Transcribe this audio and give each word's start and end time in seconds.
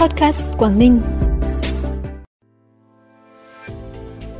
Podcast 0.00 0.42
Quảng 0.58 0.78
Ninh. 0.78 1.00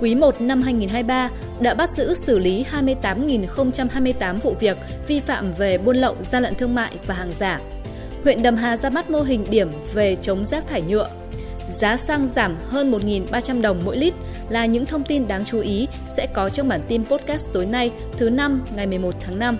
Quý 0.00 0.14
1 0.14 0.40
năm 0.40 0.62
2023 0.62 1.30
đã 1.60 1.74
bắt 1.74 1.90
giữ 1.90 2.14
xử 2.14 2.38
lý 2.38 2.64
28.028 2.72 4.36
vụ 4.36 4.54
việc 4.60 4.76
vi 5.06 5.20
phạm 5.20 5.52
về 5.52 5.78
buôn 5.78 5.96
lậu, 5.96 6.16
gian 6.32 6.42
lận 6.42 6.54
thương 6.54 6.74
mại 6.74 6.92
và 7.06 7.14
hàng 7.14 7.32
giả. 7.32 7.60
Huyện 8.22 8.42
Đầm 8.42 8.56
Hà 8.56 8.76
ra 8.76 8.90
mắt 8.90 9.10
mô 9.10 9.20
hình 9.20 9.44
điểm 9.50 9.68
về 9.94 10.16
chống 10.22 10.46
rác 10.46 10.68
thải 10.68 10.82
nhựa. 10.82 11.08
Giá 11.72 11.96
xăng 11.96 12.28
giảm 12.28 12.56
hơn 12.68 12.92
1.300 12.92 13.60
đồng 13.60 13.80
mỗi 13.84 13.96
lít 13.96 14.14
là 14.48 14.66
những 14.66 14.86
thông 14.86 15.04
tin 15.04 15.28
đáng 15.28 15.44
chú 15.44 15.60
ý 15.60 15.88
sẽ 16.16 16.26
có 16.34 16.48
trong 16.48 16.68
bản 16.68 16.80
tin 16.88 17.04
podcast 17.04 17.48
tối 17.52 17.66
nay 17.66 17.90
thứ 18.12 18.30
năm 18.30 18.64
ngày 18.76 18.86
11 18.86 19.14
tháng 19.20 19.38
5. 19.38 19.56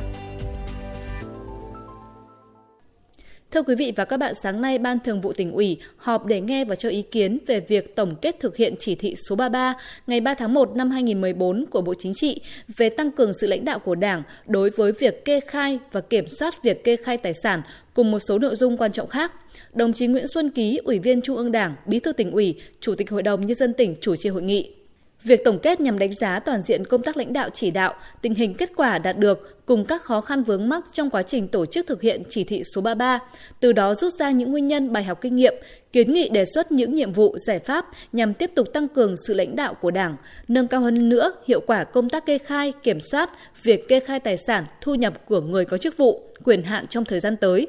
Thưa 3.51 3.62
quý 3.62 3.75
vị 3.75 3.93
và 3.96 4.05
các 4.05 4.17
bạn, 4.17 4.35
sáng 4.43 4.61
nay 4.61 4.79
Ban 4.79 5.01
Thường 5.01 5.21
vụ 5.21 5.33
tỉnh 5.33 5.53
ủy 5.53 5.79
họp 5.96 6.27
để 6.27 6.41
nghe 6.41 6.65
và 6.65 6.74
cho 6.74 6.88
ý 6.88 7.02
kiến 7.02 7.38
về 7.47 7.61
việc 7.61 7.97
tổng 7.97 8.15
kết 8.23 8.37
thực 8.41 8.57
hiện 8.57 8.74
chỉ 8.79 8.95
thị 8.95 9.15
số 9.29 9.37
33 9.37 9.74
ngày 10.07 10.20
3 10.20 10.34
tháng 10.34 10.55
1 10.55 10.77
năm 10.77 10.91
2014 10.91 11.66
của 11.71 11.80
Bộ 11.80 11.95
Chính 11.98 12.15
trị 12.15 12.41
về 12.77 12.91
tăng 12.91 13.10
cường 13.10 13.33
sự 13.41 13.47
lãnh 13.47 13.65
đạo 13.65 13.79
của 13.79 13.95
Đảng 13.95 14.23
đối 14.47 14.71
với 14.71 14.93
việc 14.93 15.24
kê 15.24 15.41
khai 15.41 15.79
và 15.93 16.01
kiểm 16.01 16.29
soát 16.29 16.62
việc 16.62 16.84
kê 16.84 16.97
khai 16.97 17.16
tài 17.16 17.33
sản 17.43 17.62
cùng 17.95 18.10
một 18.10 18.19
số 18.19 18.38
nội 18.38 18.57
dung 18.57 18.77
quan 18.77 18.93
trọng 18.93 19.09
khác. 19.09 19.33
Đồng 19.73 19.93
chí 19.93 20.07
Nguyễn 20.07 20.29
Xuân 20.29 20.51
Ký, 20.51 20.80
Ủy 20.85 20.98
viên 20.98 21.23
Trung 21.23 21.37
ương 21.37 21.52
Đảng, 21.52 21.74
Bí 21.87 22.01
thư 22.01 22.12
tỉnh 22.12 22.32
ủy, 22.32 22.60
Chủ 22.80 22.95
tịch 22.95 23.10
Hội 23.10 23.23
đồng 23.23 23.46
Nhân 23.46 23.57
dân 23.57 23.74
tỉnh 23.74 23.96
chủ 24.01 24.16
trì 24.16 24.29
hội 24.29 24.43
nghị. 24.43 24.80
Việc 25.24 25.45
tổng 25.45 25.59
kết 25.59 25.80
nhằm 25.80 25.98
đánh 25.98 26.12
giá 26.12 26.41
toàn 26.41 26.62
diện 26.62 26.84
công 26.84 27.02
tác 27.02 27.16
lãnh 27.16 27.33
đạo 27.33 27.48
chỉ 27.52 27.70
đạo, 27.70 27.95
tình 28.23 28.34
hình 28.34 28.55
kết 28.55 28.70
quả 28.77 28.98
đạt 28.98 29.19
được 29.19 29.66
cùng 29.66 29.84
các 29.84 30.02
khó 30.02 30.20
khăn 30.20 30.43
vướng 30.43 30.69
mắc 30.69 30.84
trong 30.93 31.10
quá 31.10 31.23
trình 31.23 31.48
tổ 31.48 31.66
chức 31.66 31.87
thực 31.87 32.02
hiện 32.02 32.23
chỉ 32.29 32.45
thị 32.45 32.62
số 32.74 32.80
33, 32.80 33.19
từ 33.60 33.73
đó 33.73 33.95
rút 33.95 34.12
ra 34.12 34.30
những 34.30 34.51
nguyên 34.51 34.66
nhân 34.66 34.93
bài 34.93 35.05
học 35.05 35.19
kinh 35.20 35.37
nghiệm, 35.37 35.55
kiến 35.93 36.12
nghị 36.12 36.29
đề 36.29 36.45
xuất 36.55 36.73
những 36.73 36.95
nhiệm 36.95 37.12
vụ 37.12 37.37
giải 37.46 37.59
pháp 37.59 37.87
nhằm 38.12 38.35
tiếp 38.35 38.51
tục 38.54 38.68
tăng 38.73 38.88
cường 38.88 39.15
sự 39.26 39.35
lãnh 39.35 39.57
đạo 39.57 39.74
của 39.74 39.91
Đảng, 39.91 40.16
nâng 40.48 40.68
cao 40.68 40.80
hơn 40.80 41.09
nữa 41.09 41.32
hiệu 41.46 41.60
quả 41.66 41.85
công 41.85 42.09
tác 42.09 42.26
kê 42.26 42.38
khai, 42.38 42.73
kiểm 42.82 43.01
soát 43.01 43.30
việc 43.63 43.88
kê 43.88 44.01
khai 44.01 44.21
tài 44.21 44.37
sản, 44.37 44.65
thu 44.80 44.95
nhập 44.95 45.26
của 45.26 45.41
người 45.41 45.65
có 45.65 45.79
chức 45.79 45.96
vụ, 45.96 46.23
quyền 46.45 46.63
hạn 46.63 46.87
trong 46.87 47.04
thời 47.04 47.21
gian 47.21 47.37
tới. 47.37 47.66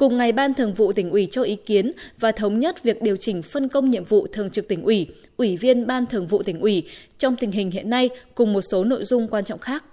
Cùng 0.00 0.16
ngày 0.16 0.32
Ban 0.32 0.54
Thường 0.54 0.74
vụ 0.74 0.92
tỉnh 0.92 1.10
ủy 1.10 1.28
cho 1.30 1.42
ý 1.42 1.56
kiến 1.56 1.92
và 2.18 2.32
thống 2.32 2.58
nhất 2.58 2.82
việc 2.82 3.02
điều 3.02 3.16
chỉnh 3.16 3.42
phân 3.42 3.68
công 3.68 3.90
nhiệm 3.90 4.04
vụ 4.04 4.26
thường 4.32 4.50
trực 4.50 4.68
tỉnh 4.68 4.82
ủy, 4.82 5.06
ủy 5.36 5.56
viên 5.56 5.86
Ban 5.86 6.06
Thường 6.06 6.26
vụ 6.26 6.42
tỉnh 6.42 6.60
ủy 6.60 6.82
trong 7.18 7.36
tình 7.36 7.50
hình 7.50 7.70
hiện 7.70 7.90
nay 7.90 8.08
cùng 8.34 8.52
một 8.52 8.60
số 8.70 8.84
nội 8.84 9.04
dung 9.04 9.28
quan 9.28 9.44
trọng 9.44 9.58
khác. 9.58 9.84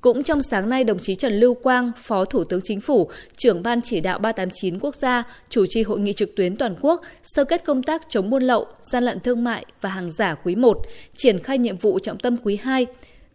Cũng 0.00 0.22
trong 0.22 0.42
sáng 0.42 0.68
nay, 0.68 0.84
đồng 0.84 0.98
chí 0.98 1.14
Trần 1.14 1.40
Lưu 1.40 1.54
Quang, 1.54 1.92
Phó 1.98 2.24
Thủ 2.24 2.44
tướng 2.44 2.60
Chính 2.64 2.80
phủ, 2.80 3.10
trưởng 3.36 3.62
Ban 3.62 3.82
chỉ 3.82 4.00
đạo 4.00 4.18
389 4.18 4.78
quốc 4.78 4.94
gia, 4.94 5.22
chủ 5.48 5.66
trì 5.68 5.82
hội 5.82 6.00
nghị 6.00 6.12
trực 6.12 6.36
tuyến 6.36 6.56
toàn 6.56 6.74
quốc, 6.80 7.00
sơ 7.22 7.44
kết 7.44 7.64
công 7.64 7.82
tác 7.82 8.02
chống 8.08 8.30
buôn 8.30 8.42
lậu, 8.42 8.66
gian 8.92 9.04
lận 9.04 9.20
thương 9.20 9.44
mại 9.44 9.66
và 9.80 9.90
hàng 9.90 10.10
giả 10.12 10.34
quý 10.34 10.54
1, 10.54 10.78
triển 11.16 11.38
khai 11.38 11.58
nhiệm 11.58 11.76
vụ 11.76 11.98
trọng 11.98 12.18
tâm 12.18 12.36
quý 12.42 12.56
2, 12.56 12.86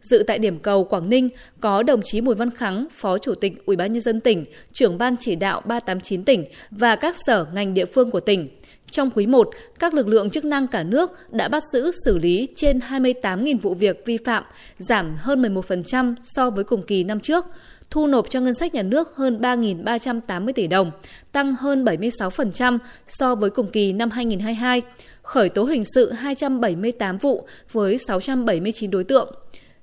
Dự 0.01 0.23
tại 0.27 0.39
điểm 0.39 0.59
cầu 0.59 0.83
Quảng 0.83 1.09
Ninh 1.09 1.29
có 1.59 1.83
đồng 1.83 2.01
chí 2.03 2.21
Bùi 2.21 2.35
Văn 2.35 2.49
Khắng, 2.51 2.87
Phó 2.91 3.17
Chủ 3.17 3.35
tịch 3.35 3.65
Ủy 3.65 3.75
ban 3.75 3.93
nhân 3.93 4.01
dân 4.01 4.19
tỉnh, 4.19 4.45
trưởng 4.71 4.97
ban 4.97 5.15
chỉ 5.19 5.35
đạo 5.35 5.61
389 5.65 6.23
tỉnh 6.23 6.45
và 6.71 6.95
các 6.95 7.15
sở 7.25 7.45
ngành 7.53 7.73
địa 7.73 7.85
phương 7.85 8.11
của 8.11 8.19
tỉnh. 8.19 8.47
Trong 8.91 9.09
quý 9.15 9.25
1, 9.25 9.49
các 9.79 9.93
lực 9.93 10.07
lượng 10.07 10.29
chức 10.29 10.45
năng 10.45 10.67
cả 10.67 10.83
nước 10.83 11.11
đã 11.31 11.47
bắt 11.47 11.63
giữ 11.73 11.91
xử 12.05 12.17
lý 12.17 12.47
trên 12.55 12.79
28.000 12.79 13.57
vụ 13.61 13.73
việc 13.73 14.05
vi 14.05 14.17
phạm, 14.17 14.43
giảm 14.77 15.15
hơn 15.17 15.41
11% 15.41 16.15
so 16.35 16.49
với 16.49 16.63
cùng 16.63 16.83
kỳ 16.83 17.03
năm 17.03 17.19
trước, 17.19 17.45
thu 17.89 18.07
nộp 18.07 18.29
cho 18.29 18.39
ngân 18.39 18.53
sách 18.53 18.73
nhà 18.73 18.83
nước 18.83 19.15
hơn 19.15 19.41
3.380 19.41 20.53
tỷ 20.53 20.67
đồng, 20.67 20.91
tăng 21.31 21.55
hơn 21.55 21.85
76% 21.85 22.77
so 23.07 23.35
với 23.35 23.49
cùng 23.49 23.67
kỳ 23.67 23.93
năm 23.93 24.09
2022, 24.11 24.81
khởi 25.21 25.49
tố 25.49 25.63
hình 25.63 25.83
sự 25.95 26.11
278 26.11 27.17
vụ 27.17 27.47
với 27.71 27.97
679 27.97 28.91
đối 28.91 29.03
tượng. 29.03 29.33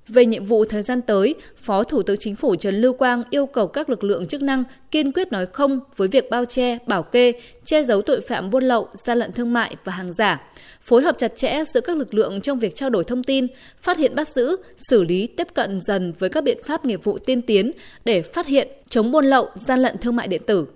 Về 0.09 0.27
nhiệm 0.27 0.45
vụ 0.45 0.65
thời 0.65 0.83
gian 0.83 1.03
tới, 1.03 1.35
Phó 1.57 1.85
Thủ 1.85 2.03
tướng 2.03 2.17
Chính 2.17 2.37
phủ 2.37 2.57
Trần 2.57 2.81
Lưu 2.81 2.93
Quang 2.93 3.23
yêu 3.31 3.47
cầu 3.47 3.67
các 3.67 3.91
lực 3.91 4.05
lượng 4.05 4.27
chức 4.27 4.43
năng 4.43 4.65
kiên 4.91 5.13
quyết 5.13 5.33
nói 5.33 5.47
không 5.47 5.81
với 5.97 6.09
việc 6.09 6.31
bao 6.31 6.45
che, 6.45 6.79
bảo 6.87 7.03
kê, 7.03 7.33
che 7.65 7.83
giấu 7.83 8.03
tội 8.03 8.21
phạm 8.21 8.51
buôn 8.51 8.65
lậu, 8.65 8.89
gian 8.95 9.19
lận 9.19 9.33
thương 9.33 9.53
mại 9.53 9.77
và 9.85 9.93
hàng 9.93 10.13
giả, 10.13 10.43
phối 10.81 11.03
hợp 11.03 11.19
chặt 11.19 11.37
chẽ 11.37 11.65
giữa 11.75 11.81
các 11.81 11.97
lực 11.97 12.15
lượng 12.15 12.41
trong 12.41 12.59
việc 12.59 12.75
trao 12.75 12.91
đổi 12.91 13.05
thông 13.05 13.25
tin, 13.25 13.47
phát 13.81 13.99
hiện 13.99 14.15
bắt 14.15 14.29
giữ, 14.29 14.57
xử 14.77 15.03
lý 15.05 15.27
tiếp 15.27 15.47
cận 15.55 15.81
dần 15.81 16.13
với 16.19 16.29
các 16.29 16.45
biện 16.45 16.59
pháp 16.65 16.85
nghiệp 16.85 17.05
vụ 17.05 17.19
tiên 17.19 17.43
tiến 17.43 17.73
để 18.05 18.23
phát 18.23 18.47
hiện, 18.47 18.69
chống 18.89 19.11
buôn 19.11 19.25
lậu, 19.25 19.49
gian 19.55 19.81
lận 19.81 19.99
thương 19.99 20.17
mại 20.17 20.29
điện 20.29 20.43
tử. 20.47 20.67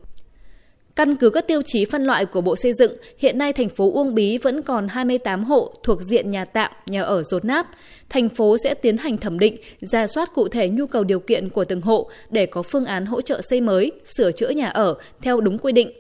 Căn 0.96 1.16
cứ 1.16 1.30
các 1.30 1.46
tiêu 1.46 1.62
chí 1.66 1.84
phân 1.84 2.04
loại 2.04 2.26
của 2.26 2.40
Bộ 2.40 2.56
Xây 2.56 2.72
dựng, 2.74 2.92
hiện 3.18 3.38
nay 3.38 3.52
thành 3.52 3.68
phố 3.68 3.92
Uông 3.92 4.14
Bí 4.14 4.38
vẫn 4.38 4.62
còn 4.62 4.88
28 4.88 5.44
hộ 5.44 5.74
thuộc 5.82 6.00
diện 6.02 6.30
nhà 6.30 6.44
tạm, 6.44 6.72
nhà 6.86 7.02
ở 7.02 7.22
rột 7.22 7.44
nát. 7.44 7.66
Thành 8.08 8.28
phố 8.28 8.56
sẽ 8.64 8.74
tiến 8.74 8.96
hành 8.96 9.16
thẩm 9.16 9.38
định, 9.38 9.56
ra 9.80 10.06
soát 10.06 10.30
cụ 10.34 10.48
thể 10.48 10.68
nhu 10.68 10.86
cầu 10.86 11.04
điều 11.04 11.20
kiện 11.20 11.48
của 11.48 11.64
từng 11.64 11.80
hộ 11.80 12.10
để 12.30 12.46
có 12.46 12.62
phương 12.62 12.84
án 12.84 13.06
hỗ 13.06 13.20
trợ 13.20 13.40
xây 13.50 13.60
mới, 13.60 13.92
sửa 14.16 14.32
chữa 14.32 14.48
nhà 14.48 14.68
ở 14.68 14.94
theo 15.22 15.40
đúng 15.40 15.58
quy 15.58 15.72
định. 15.72 15.90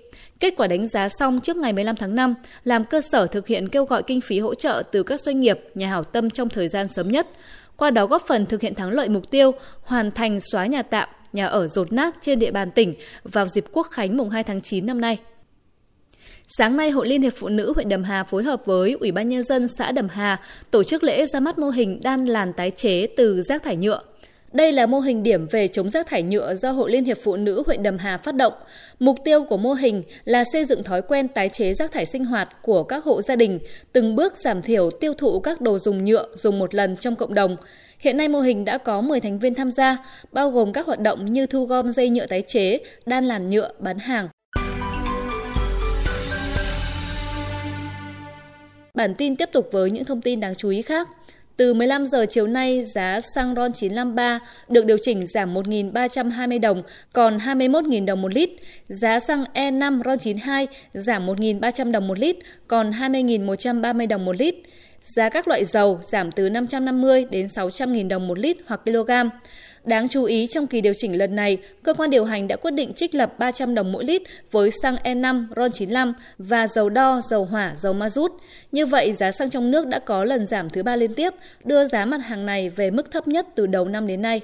Kết 0.40 0.54
quả 0.56 0.66
đánh 0.66 0.88
giá 0.88 1.08
xong 1.08 1.40
trước 1.40 1.56
ngày 1.56 1.72
15 1.72 1.96
tháng 1.96 2.14
5, 2.14 2.34
làm 2.64 2.84
cơ 2.84 3.00
sở 3.12 3.26
thực 3.26 3.46
hiện 3.46 3.68
kêu 3.68 3.84
gọi 3.84 4.02
kinh 4.02 4.20
phí 4.20 4.38
hỗ 4.38 4.54
trợ 4.54 4.82
từ 4.92 5.02
các 5.02 5.20
doanh 5.20 5.40
nghiệp, 5.40 5.60
nhà 5.74 5.88
hảo 5.88 6.04
tâm 6.04 6.30
trong 6.30 6.48
thời 6.48 6.68
gian 6.68 6.88
sớm 6.88 7.08
nhất. 7.08 7.28
Qua 7.76 7.90
đó 7.90 8.06
góp 8.06 8.26
phần 8.26 8.46
thực 8.46 8.60
hiện 8.60 8.74
thắng 8.74 8.90
lợi 8.90 9.08
mục 9.08 9.30
tiêu 9.30 9.50
hoàn 9.82 10.10
thành 10.10 10.38
xóa 10.40 10.66
nhà 10.66 10.82
tạm, 10.82 11.08
nhà 11.32 11.46
ở 11.46 11.66
rột 11.66 11.92
nát 11.92 12.14
trên 12.20 12.38
địa 12.38 12.50
bàn 12.50 12.70
tỉnh 12.70 12.94
vào 13.24 13.46
dịp 13.46 13.64
Quốc 13.72 13.86
khánh 13.90 14.16
mùng 14.16 14.30
2 14.30 14.42
tháng 14.42 14.60
9 14.60 14.86
năm 14.86 15.00
nay. 15.00 15.18
Sáng 16.58 16.76
nay, 16.76 16.90
Hội 16.90 17.08
Liên 17.08 17.22
hiệp 17.22 17.32
Phụ 17.36 17.48
nữ 17.48 17.72
huyện 17.74 17.88
Đầm 17.88 18.02
Hà 18.02 18.24
phối 18.24 18.42
hợp 18.42 18.62
với 18.66 18.96
Ủy 19.00 19.12
ban 19.12 19.28
Nhân 19.28 19.44
dân 19.44 19.68
xã 19.78 19.92
Đầm 19.92 20.08
Hà 20.08 20.40
tổ 20.70 20.84
chức 20.84 21.04
lễ 21.04 21.26
ra 21.26 21.40
mắt 21.40 21.58
mô 21.58 21.68
hình 21.68 22.00
đan 22.02 22.24
làn 22.24 22.52
tái 22.52 22.70
chế 22.70 23.06
từ 23.16 23.42
rác 23.42 23.62
thải 23.62 23.76
nhựa. 23.76 24.02
Đây 24.52 24.72
là 24.72 24.86
mô 24.86 25.00
hình 25.00 25.22
điểm 25.22 25.46
về 25.50 25.68
chống 25.68 25.90
rác 25.90 26.06
thải 26.06 26.22
nhựa 26.22 26.54
do 26.54 26.70
Hội 26.70 26.90
Liên 26.90 27.04
hiệp 27.04 27.18
Phụ 27.22 27.36
nữ 27.36 27.62
huyện 27.66 27.82
Đầm 27.82 27.98
Hà 27.98 28.18
phát 28.18 28.34
động. 28.34 28.52
Mục 28.98 29.16
tiêu 29.24 29.44
của 29.44 29.56
mô 29.56 29.72
hình 29.72 30.02
là 30.24 30.44
xây 30.52 30.64
dựng 30.64 30.82
thói 30.82 31.02
quen 31.02 31.28
tái 31.28 31.48
chế 31.48 31.74
rác 31.74 31.92
thải 31.92 32.06
sinh 32.06 32.24
hoạt 32.24 32.62
của 32.62 32.82
các 32.82 33.04
hộ 33.04 33.22
gia 33.22 33.36
đình, 33.36 33.58
từng 33.92 34.16
bước 34.16 34.36
giảm 34.36 34.62
thiểu 34.62 34.90
tiêu 34.90 35.14
thụ 35.14 35.40
các 35.40 35.60
đồ 35.60 35.78
dùng 35.78 36.04
nhựa 36.04 36.26
dùng 36.34 36.58
một 36.58 36.74
lần 36.74 36.96
trong 36.96 37.16
cộng 37.16 37.34
đồng. 37.34 37.56
Hiện 37.98 38.16
nay 38.16 38.28
mô 38.28 38.40
hình 38.40 38.64
đã 38.64 38.78
có 38.78 39.00
10 39.00 39.20
thành 39.20 39.38
viên 39.38 39.54
tham 39.54 39.70
gia, 39.70 39.96
bao 40.32 40.50
gồm 40.50 40.72
các 40.72 40.86
hoạt 40.86 41.00
động 41.00 41.26
như 41.26 41.46
thu 41.46 41.64
gom 41.64 41.92
dây 41.92 42.08
nhựa 42.08 42.26
tái 42.26 42.42
chế, 42.46 42.78
đan 43.06 43.24
làn 43.24 43.50
nhựa, 43.50 43.72
bán 43.78 43.98
hàng. 43.98 44.28
Bản 48.94 49.14
tin 49.14 49.36
tiếp 49.36 49.48
tục 49.52 49.68
với 49.72 49.90
những 49.90 50.04
thông 50.04 50.20
tin 50.20 50.40
đáng 50.40 50.54
chú 50.54 50.68
ý 50.68 50.82
khác. 50.82 51.08
Từ 51.56 51.74
15 51.74 52.06
giờ 52.06 52.26
chiều 52.28 52.46
nay, 52.46 52.82
giá 52.82 53.20
xăng 53.34 53.54
RON 53.54 53.72
953 53.72 54.40
được 54.68 54.84
điều 54.84 54.96
chỉnh 55.02 55.26
giảm 55.26 55.54
1.320 55.54 56.60
đồng, 56.60 56.82
còn 57.12 57.38
21.000 57.38 58.04
đồng 58.04 58.22
một 58.22 58.34
lít. 58.34 58.50
Giá 58.88 59.20
xăng 59.20 59.44
E5 59.54 60.02
RON 60.04 60.18
92 60.18 60.66
giảm 60.94 61.26
1.300 61.26 61.90
đồng 61.90 62.08
một 62.08 62.18
lít, 62.18 62.36
còn 62.66 62.90
20.130 62.90 64.08
đồng 64.08 64.24
một 64.24 64.36
lít. 64.36 64.54
Giá 65.02 65.28
các 65.28 65.48
loại 65.48 65.64
dầu 65.64 66.00
giảm 66.02 66.32
từ 66.32 66.48
550 66.48 67.26
đến 67.30 67.46
600.000 67.46 68.08
đồng 68.08 68.28
một 68.28 68.38
lít 68.38 68.56
hoặc 68.66 68.80
kg. 68.84 69.10
Đáng 69.84 70.08
chú 70.08 70.24
ý 70.24 70.46
trong 70.46 70.66
kỳ 70.66 70.80
điều 70.80 70.92
chỉnh 70.96 71.18
lần 71.18 71.36
này, 71.36 71.58
cơ 71.82 71.94
quan 71.94 72.10
điều 72.10 72.24
hành 72.24 72.48
đã 72.48 72.56
quyết 72.56 72.70
định 72.70 72.92
trích 72.92 73.14
lập 73.14 73.38
300 73.38 73.74
đồng 73.74 73.92
mỗi 73.92 74.04
lít 74.04 74.22
với 74.50 74.70
xăng 74.82 74.96
E5 74.96 75.48
RON95 75.48 76.12
và 76.38 76.66
dầu 76.66 76.88
đo, 76.88 77.20
dầu 77.30 77.44
hỏa, 77.44 77.74
dầu 77.80 77.92
ma 77.92 78.10
rút. 78.10 78.32
Như 78.72 78.86
vậy, 78.86 79.12
giá 79.12 79.32
xăng 79.32 79.50
trong 79.50 79.70
nước 79.70 79.86
đã 79.86 79.98
có 79.98 80.24
lần 80.24 80.46
giảm 80.46 80.70
thứ 80.70 80.82
ba 80.82 80.96
liên 80.96 81.14
tiếp, 81.14 81.34
đưa 81.64 81.84
giá 81.84 82.04
mặt 82.04 82.20
hàng 82.24 82.46
này 82.46 82.70
về 82.70 82.90
mức 82.90 83.10
thấp 83.10 83.28
nhất 83.28 83.46
từ 83.54 83.66
đầu 83.66 83.84
năm 83.84 84.06
đến 84.06 84.22
nay. 84.22 84.40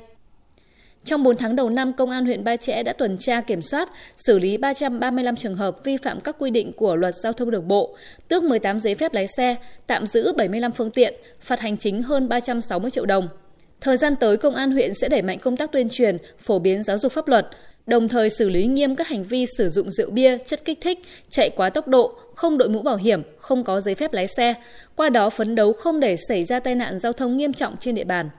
Trong 1.05 1.23
4 1.23 1.37
tháng 1.37 1.57
đầu 1.57 1.71
năm, 1.71 1.93
Công 1.93 2.11
an 2.11 2.25
huyện 2.25 2.45
Ba 2.45 2.57
Chẽ 2.57 2.83
đã 2.83 2.93
tuần 2.93 3.19
tra 3.19 3.41
kiểm 3.41 3.63
soát, 3.63 3.89
xử 4.17 4.39
lý 4.39 4.57
335 4.57 5.37
trường 5.37 5.57
hợp 5.57 5.85
vi 5.85 5.97
phạm 5.97 6.21
các 6.21 6.37
quy 6.39 6.51
định 6.51 6.73
của 6.73 6.97
luật 6.97 7.15
giao 7.23 7.33
thông 7.33 7.51
đường 7.51 7.69
bộ, 7.69 7.97
tước 8.29 8.43
18 8.43 8.81
giấy 8.81 8.95
phép 8.95 9.15
lái 9.15 9.27
xe, 9.37 9.57
tạm 9.87 10.07
giữ 10.07 10.33
75 10.37 10.73
phương 10.73 10.91
tiện, 10.91 11.15
phạt 11.41 11.61
hành 11.61 11.77
chính 11.77 12.03
hơn 12.03 12.29
360 12.29 12.91
triệu 12.91 13.07
đồng. 13.07 13.29
Thời 13.81 13.97
gian 13.97 14.17
tới, 14.17 14.37
Công 14.37 14.55
an 14.55 14.71
huyện 14.71 14.95
sẽ 14.95 15.09
đẩy 15.09 15.23
mạnh 15.23 15.39
công 15.39 15.57
tác 15.57 15.73
tuyên 15.73 15.89
truyền, 15.89 16.19
phổ 16.39 16.59
biến 16.59 16.83
giáo 16.83 16.99
dục 16.99 17.13
pháp 17.13 17.29
luật, 17.29 17.47
đồng 17.87 18.09
thời 18.09 18.31
xử 18.31 18.49
lý 18.49 18.67
nghiêm 18.67 18.97
các 18.97 19.09
hành 19.09 19.25
vi 19.25 19.47
sử 19.59 19.69
dụng 19.71 19.91
rượu 19.91 20.11
bia, 20.11 20.39
chất 20.39 20.65
kích 20.65 20.79
thích, 20.81 20.99
chạy 21.31 21.51
quá 21.57 21.71
tốc 21.71 21.89
độ, 21.89 22.13
không 22.35 22.59
đội 22.59 22.69
mũ 22.69 22.83
bảo 22.83 22.97
hiểm, 22.97 23.23
không 23.39 23.65
có 23.65 23.81
giấy 23.81 23.95
phép 23.95 24.13
lái 24.13 24.27
xe, 24.29 24.55
qua 24.97 25.09
đó 25.11 25.31
phấn 25.31 25.55
đấu 25.55 25.73
không 25.73 26.01
để 26.01 26.17
xảy 26.29 26.45
ra 26.45 26.61
tai 26.61 26.75
nạn 26.75 26.99
giao 26.99 27.13
thông 27.13 27.37
nghiêm 27.37 27.53
trọng 27.53 27.77
trên 27.81 27.95
địa 27.95 28.05
bàn. 28.05 28.31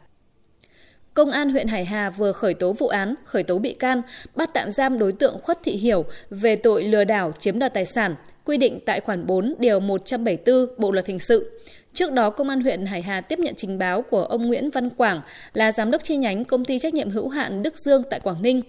Công 1.19 1.31
an 1.31 1.49
huyện 1.49 1.67
Hải 1.67 1.85
Hà 1.85 2.09
vừa 2.09 2.31
khởi 2.31 2.53
tố 2.53 2.73
vụ 2.73 2.87
án, 2.87 3.15
khởi 3.25 3.43
tố 3.43 3.59
bị 3.59 3.73
can, 3.73 4.01
bắt 4.35 4.49
tạm 4.53 4.71
giam 4.71 4.99
đối 4.99 5.11
tượng 5.11 5.39
Khuất 5.43 5.59
Thị 5.63 5.71
Hiểu 5.71 6.05
về 6.29 6.55
tội 6.55 6.83
lừa 6.83 7.03
đảo 7.03 7.31
chiếm 7.39 7.59
đoạt 7.59 7.73
tài 7.73 7.85
sản, 7.85 8.15
quy 8.45 8.57
định 8.57 8.79
tại 8.85 8.99
khoản 8.99 9.25
4 9.25 9.55
điều 9.59 9.79
174 9.79 10.65
Bộ 10.77 10.91
luật 10.91 11.05
hình 11.05 11.19
sự. 11.19 11.61
Trước 11.93 12.11
đó, 12.11 12.29
Công 12.29 12.49
an 12.49 12.61
huyện 12.61 12.85
Hải 12.85 13.01
Hà 13.01 13.21
tiếp 13.21 13.39
nhận 13.39 13.55
trình 13.55 13.77
báo 13.77 14.01
của 14.01 14.23
ông 14.23 14.47
Nguyễn 14.47 14.69
Văn 14.69 14.89
Quảng 14.89 15.21
là 15.53 15.71
giám 15.71 15.91
đốc 15.91 16.03
chi 16.03 16.17
nhánh 16.17 16.45
công 16.45 16.65
ty 16.65 16.79
trách 16.79 16.93
nhiệm 16.93 17.09
hữu 17.09 17.29
hạn 17.29 17.63
Đức 17.63 17.73
Dương 17.85 18.03
tại 18.09 18.19
Quảng 18.19 18.41
Ninh. 18.41 18.61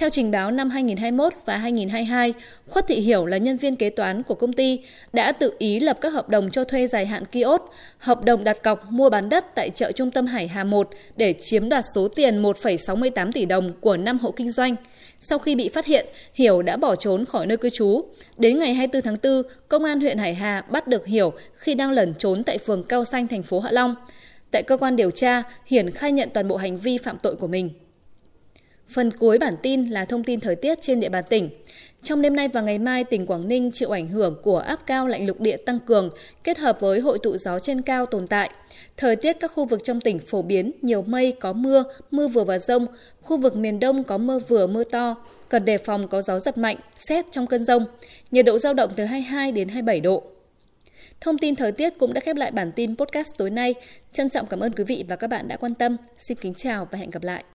Theo 0.00 0.10
trình 0.10 0.30
báo 0.30 0.50
năm 0.50 0.70
2021 0.70 1.32
và 1.46 1.56
2022, 1.56 2.34
Khuất 2.68 2.86
Thị 2.86 3.00
Hiểu 3.00 3.26
là 3.26 3.36
nhân 3.36 3.56
viên 3.56 3.76
kế 3.76 3.90
toán 3.90 4.22
của 4.22 4.34
công 4.34 4.52
ty 4.52 4.80
đã 5.12 5.32
tự 5.32 5.54
ý 5.58 5.80
lập 5.80 5.98
các 6.00 6.12
hợp 6.12 6.28
đồng 6.28 6.50
cho 6.50 6.64
thuê 6.64 6.86
dài 6.86 7.06
hạn 7.06 7.24
kiosk, 7.24 7.62
hợp 7.98 8.24
đồng 8.24 8.44
đặt 8.44 8.62
cọc 8.62 8.84
mua 8.90 9.10
bán 9.10 9.28
đất 9.28 9.54
tại 9.54 9.70
chợ 9.70 9.92
trung 9.92 10.10
tâm 10.10 10.26
Hải 10.26 10.48
Hà 10.48 10.64
1 10.64 10.88
để 11.16 11.34
chiếm 11.40 11.68
đoạt 11.68 11.84
số 11.94 12.08
tiền 12.08 12.42
1,68 12.42 13.32
tỷ 13.32 13.44
đồng 13.44 13.70
của 13.80 13.96
5 13.96 14.18
hộ 14.18 14.30
kinh 14.30 14.50
doanh. 14.50 14.76
Sau 15.20 15.38
khi 15.38 15.54
bị 15.54 15.68
phát 15.68 15.86
hiện, 15.86 16.06
Hiểu 16.34 16.62
đã 16.62 16.76
bỏ 16.76 16.96
trốn 16.96 17.24
khỏi 17.24 17.46
nơi 17.46 17.56
cư 17.56 17.70
trú. 17.70 18.04
Đến 18.36 18.58
ngày 18.58 18.74
24 18.74 19.02
tháng 19.02 19.42
4, 19.42 19.52
Công 19.68 19.84
an 19.84 20.00
huyện 20.00 20.18
Hải 20.18 20.34
Hà 20.34 20.60
bắt 20.70 20.86
được 20.86 21.06
Hiểu 21.06 21.32
khi 21.54 21.74
đang 21.74 21.90
lẩn 21.90 22.14
trốn 22.18 22.44
tại 22.44 22.58
phường 22.58 22.84
Cao 22.84 23.04
Xanh, 23.04 23.28
thành 23.28 23.42
phố 23.42 23.60
Hạ 23.60 23.70
Long. 23.70 23.94
Tại 24.50 24.62
cơ 24.62 24.76
quan 24.76 24.96
điều 24.96 25.10
tra, 25.10 25.42
Hiển 25.66 25.90
khai 25.90 26.12
nhận 26.12 26.28
toàn 26.34 26.48
bộ 26.48 26.56
hành 26.56 26.78
vi 26.78 26.98
phạm 26.98 27.18
tội 27.18 27.36
của 27.36 27.46
mình. 27.46 27.70
Phần 28.94 29.10
cuối 29.10 29.38
bản 29.38 29.56
tin 29.62 29.84
là 29.84 30.04
thông 30.04 30.24
tin 30.24 30.40
thời 30.40 30.56
tiết 30.56 30.78
trên 30.80 31.00
địa 31.00 31.08
bàn 31.08 31.24
tỉnh. 31.28 31.50
Trong 32.02 32.22
đêm 32.22 32.36
nay 32.36 32.48
và 32.48 32.60
ngày 32.60 32.78
mai, 32.78 33.04
tỉnh 33.04 33.26
Quảng 33.26 33.48
Ninh 33.48 33.70
chịu 33.72 33.90
ảnh 33.90 34.08
hưởng 34.08 34.36
của 34.42 34.58
áp 34.58 34.78
cao 34.86 35.06
lạnh 35.06 35.26
lục 35.26 35.40
địa 35.40 35.56
tăng 35.56 35.78
cường 35.80 36.10
kết 36.44 36.58
hợp 36.58 36.80
với 36.80 37.00
hội 37.00 37.18
tụ 37.22 37.36
gió 37.36 37.58
trên 37.58 37.82
cao 37.82 38.06
tồn 38.06 38.26
tại. 38.26 38.50
Thời 38.96 39.16
tiết 39.16 39.32
các 39.40 39.52
khu 39.54 39.64
vực 39.64 39.80
trong 39.84 40.00
tỉnh 40.00 40.18
phổ 40.18 40.42
biến 40.42 40.72
nhiều 40.82 41.02
mây, 41.02 41.32
có 41.40 41.52
mưa, 41.52 41.84
mưa 42.10 42.28
vừa 42.28 42.44
và 42.44 42.58
rông. 42.58 42.86
Khu 43.22 43.36
vực 43.36 43.56
miền 43.56 43.80
Đông 43.80 44.04
có 44.04 44.18
mưa 44.18 44.38
vừa, 44.38 44.66
mưa 44.66 44.84
to. 44.84 45.16
Cần 45.48 45.64
đề 45.64 45.78
phòng 45.78 46.08
có 46.08 46.22
gió 46.22 46.38
giật 46.38 46.58
mạnh, 46.58 46.76
xét 46.98 47.24
trong 47.30 47.46
cơn 47.46 47.64
rông. 47.64 47.84
Nhiệt 48.30 48.44
độ 48.44 48.58
giao 48.58 48.74
động 48.74 48.90
từ 48.96 49.04
22 49.04 49.52
đến 49.52 49.68
27 49.68 50.00
độ. 50.00 50.22
Thông 51.20 51.38
tin 51.38 51.56
thời 51.56 51.72
tiết 51.72 51.98
cũng 51.98 52.14
đã 52.14 52.20
khép 52.20 52.36
lại 52.36 52.50
bản 52.50 52.72
tin 52.72 52.96
podcast 52.96 53.34
tối 53.38 53.50
nay. 53.50 53.74
Trân 54.12 54.30
trọng 54.30 54.46
cảm 54.46 54.60
ơn 54.60 54.72
quý 54.72 54.84
vị 54.84 55.04
và 55.08 55.16
các 55.16 55.26
bạn 55.26 55.48
đã 55.48 55.56
quan 55.56 55.74
tâm. 55.74 55.96
Xin 56.18 56.38
kính 56.40 56.54
chào 56.54 56.88
và 56.90 56.98
hẹn 56.98 57.10
gặp 57.10 57.22
lại. 57.22 57.44